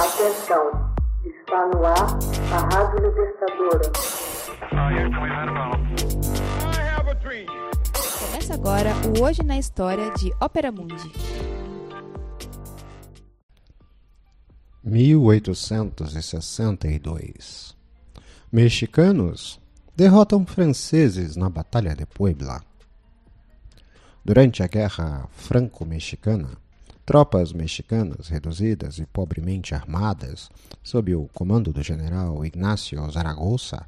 [0.00, 0.64] Atenção,
[1.26, 2.08] está no ar
[2.54, 3.92] a Rádio Libertadora.
[8.18, 11.12] Começa agora o Hoje na História de Ópera Mundi.
[14.82, 17.76] 1862
[18.50, 19.60] Mexicanos
[19.94, 22.62] derrotam franceses na Batalha de Puebla.
[24.24, 26.56] Durante a Guerra Franco-Mexicana,
[27.10, 30.48] tropas mexicanas reduzidas e pobremente armadas,
[30.80, 33.84] sob o comando do general Ignacio Zaragoza,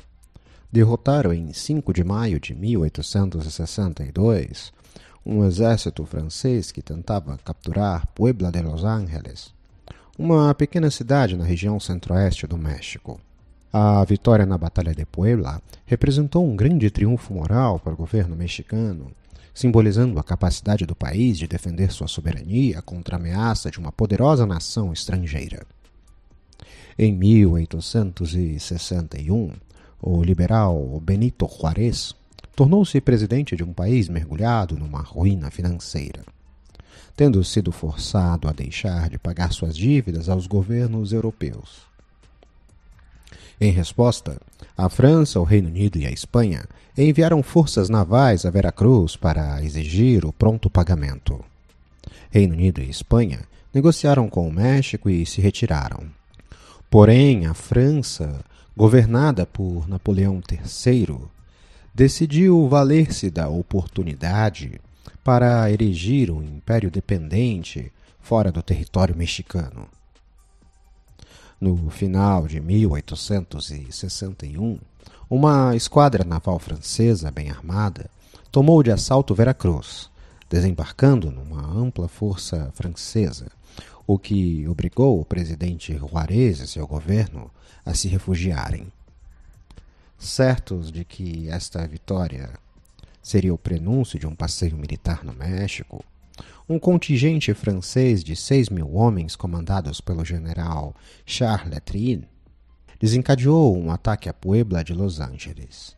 [0.72, 4.72] derrotaram em 5 de maio de 1862
[5.24, 9.54] um exército francês que tentava capturar Puebla de Los Angeles,
[10.18, 13.20] uma pequena cidade na região centro-oeste do México.
[13.72, 19.12] A vitória na Batalha de Puebla representou um grande triunfo moral para o governo mexicano,
[19.54, 24.46] simbolizando a capacidade do país de defender sua soberania contra a ameaça de uma poderosa
[24.46, 25.66] nação estrangeira.
[26.98, 29.52] Em 1861,
[30.00, 32.14] o liberal Benito Juárez
[32.54, 36.22] tornou-se presidente de um país mergulhado numa ruína financeira
[37.16, 41.91] tendo sido forçado a deixar de pagar suas dívidas aos governos europeus.
[43.62, 44.40] Em resposta,
[44.76, 46.64] a França, o Reino Unido e a Espanha
[46.98, 51.38] enviaram forças navais a Veracruz para exigir o pronto pagamento.
[52.28, 56.02] Reino Unido e Espanha negociaram com o México e se retiraram.
[56.90, 58.44] Porém, a França,
[58.76, 61.18] governada por Napoleão III,
[61.94, 64.80] decidiu valer-se da oportunidade
[65.22, 69.86] para erigir um império dependente fora do território mexicano.
[71.62, 74.78] No final de 1861,
[75.30, 78.10] uma esquadra naval francesa bem armada
[78.50, 80.10] tomou de assalto Veracruz,
[80.50, 83.46] desembarcando numa ampla força francesa,
[84.08, 87.48] o que obrigou o presidente Juarez e seu governo
[87.86, 88.92] a se refugiarem.
[90.18, 92.50] Certos de que esta vitória
[93.22, 96.04] seria o prenúncio de um passeio militar no México,
[96.68, 100.94] um contingente francês de 6 mil homens, comandados pelo general
[101.26, 102.24] Charles Latrin,
[102.98, 105.96] desencadeou um ataque a Puebla de Los Angeles.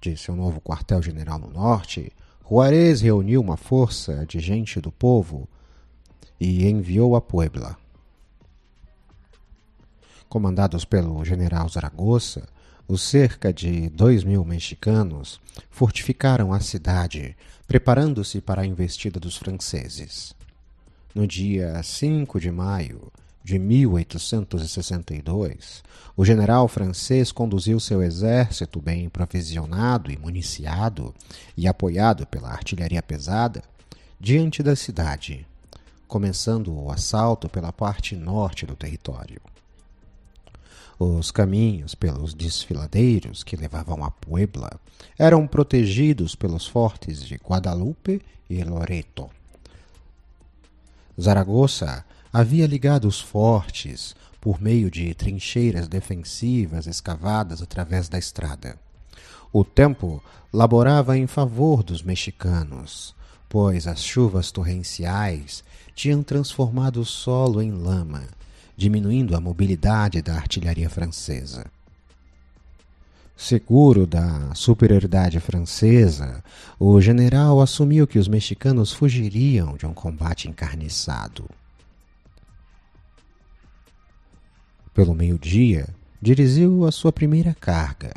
[0.00, 2.12] De seu novo quartel-general no norte,
[2.48, 5.48] Juarez reuniu uma força de gente do povo
[6.40, 7.76] e enviou a Puebla.
[10.28, 12.46] Comandados pelo general Zaragoza,
[12.88, 17.36] os cerca de dois mil mexicanos fortificaram a cidade,
[17.66, 20.32] preparando-se para a investida dos franceses.
[21.14, 23.10] No dia 5 de maio
[23.42, 25.82] de 1862,
[26.16, 31.14] o general francês conduziu seu exército bem provisionado e municiado
[31.56, 33.62] e apoiado pela artilharia pesada
[34.18, 35.46] diante da cidade,
[36.06, 39.40] começando o assalto pela parte norte do território.
[40.98, 44.70] Os caminhos pelos desfiladeiros que levavam a Puebla
[45.18, 49.28] eram protegidos pelos fortes de Guadalupe e Loreto.
[51.20, 52.02] Zaragoza
[52.32, 58.78] havia ligado os fortes por meio de trincheiras defensivas escavadas através da estrada.
[59.52, 63.14] O tempo laborava em favor dos mexicanos,
[63.50, 65.62] pois as chuvas torrenciais
[65.94, 68.24] tinham transformado o solo em lama
[68.76, 71.64] diminuindo a mobilidade da artilharia francesa.
[73.36, 76.42] Seguro da superioridade francesa,
[76.78, 81.48] o general assumiu que os mexicanos fugiriam de um combate encarniçado.
[84.94, 85.86] Pelo meio-dia,
[86.20, 88.14] dirigiu a sua primeira carga.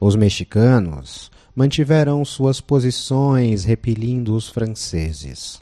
[0.00, 5.60] Os mexicanos mantiveram suas posições repelindo os franceses.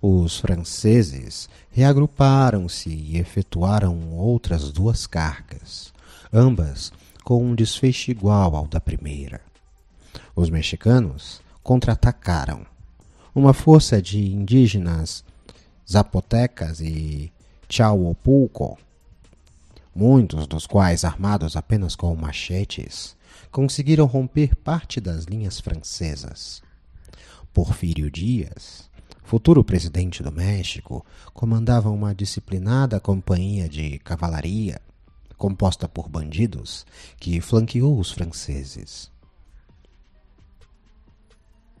[0.00, 5.92] Os franceses reagruparam-se e efetuaram outras duas cargas,
[6.32, 6.92] ambas
[7.24, 9.40] com um desfecho igual ao da primeira.
[10.36, 12.64] Os mexicanos contra-atacaram.
[13.34, 15.24] Uma força de indígenas
[15.90, 17.32] zapotecas e
[17.68, 18.78] Chaupulco,
[19.94, 23.16] muitos dos quais armados apenas com machetes,
[23.50, 26.62] conseguiram romper parte das linhas francesas.
[27.52, 28.88] Porfírio Dias
[29.28, 31.04] futuro presidente do México,
[31.34, 34.80] comandava uma disciplinada companhia de cavalaria,
[35.36, 36.86] composta por bandidos,
[37.20, 39.10] que flanqueou os franceses.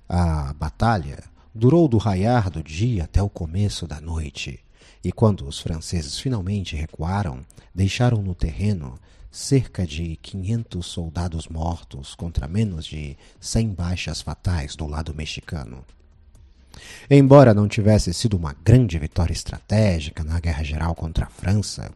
[0.06, 1.24] A batalha
[1.54, 4.62] durou do raiar do dia até o começo da noite,
[5.02, 9.00] e quando os franceses finalmente recuaram, deixaram no terreno
[9.30, 15.82] cerca de 500 soldados mortos contra menos de 100 baixas fatais do lado mexicano.
[17.10, 21.90] Embora não tivesse sido uma grande vitória estratégica na Guerra Geral contra a França,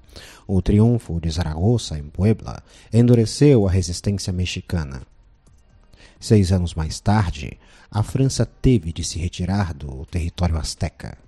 [0.47, 5.03] o triunfo de Zaragoza em Puebla endureceu a resistência mexicana.
[6.19, 7.59] Seis anos mais tarde,
[7.91, 11.19] a França teve de se retirar do território azteca.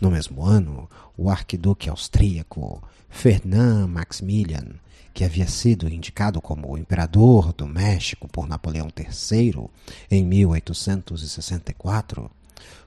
[0.00, 4.76] No mesmo ano, o arquiduque austríaco Fernand Maximilian,
[5.12, 9.68] que havia sido indicado como imperador do México por Napoleão III
[10.08, 12.30] em 1864,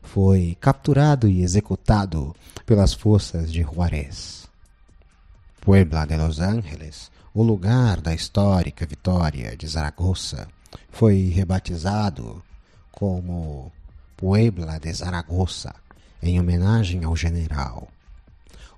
[0.01, 2.35] foi capturado e executado
[2.65, 4.47] pelas forças de Juarez.
[5.61, 10.47] Puebla de Los Angeles, o lugar da histórica vitória de Zaragoza,
[10.89, 12.43] foi rebatizado
[12.91, 13.71] como
[14.17, 15.73] Puebla de Zaragoza
[16.21, 17.87] em homenagem ao general.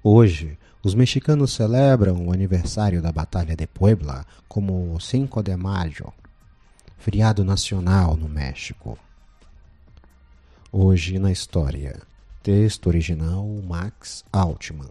[0.04, 6.14] Hoje, os mexicanos celebram o aniversário da Batalha de Puebla como 5 de maio,
[6.98, 8.98] feriado nacional no México.
[10.76, 12.02] Hoje na história.
[12.42, 14.90] Texto original Max Altman.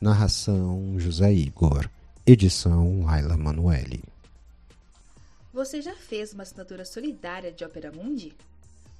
[0.00, 1.90] Narração José Igor.
[2.24, 4.04] Edição Ayla Manuele.
[5.52, 8.36] Você já fez uma assinatura solidária de Opera Mundi?